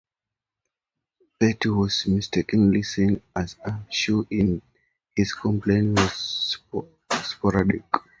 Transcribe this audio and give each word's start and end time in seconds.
Petty 1.39 1.69
was 1.69 2.07
mistakenly 2.07 2.81
seen 2.81 3.21
as 3.35 3.55
a 3.63 3.77
shoo-in 3.91 4.49
and 4.53 4.61
his 5.15 5.31
campaigning 5.35 5.93
was 5.93 6.57
sporadic. 7.21 7.83